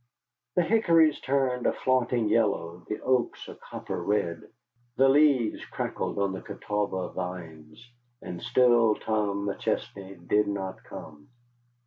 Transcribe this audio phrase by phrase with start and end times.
[0.55, 4.41] The hickories turned a flaunting yellow, the oaks a copper red,
[4.97, 7.87] the leaves crackled on the Catawba vines,
[8.19, 11.29] and still Tom McChesney did not come.